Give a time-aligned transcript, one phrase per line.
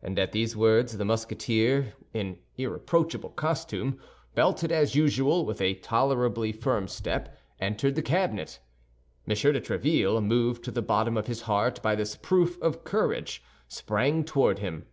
[0.00, 4.00] And at these words, the Musketeer, in irreproachable costume,
[4.34, 8.58] belted as usual, with a tolerably firm step, entered the cabinet.
[9.28, 9.34] M.
[9.34, 14.24] de Tréville, moved to the bottom of his heart by this proof of courage, sprang
[14.24, 14.86] toward him.